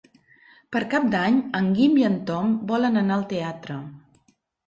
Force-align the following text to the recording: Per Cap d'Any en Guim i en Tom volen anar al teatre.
Per 0.75 0.79
Cap 0.93 1.03
d'Any 1.15 1.35
en 1.59 1.67
Guim 1.79 1.99
i 2.03 2.07
en 2.09 2.17
Tom 2.29 2.57
volen 2.73 2.97
anar 3.03 3.17
al 3.19 3.27
teatre. 3.35 3.77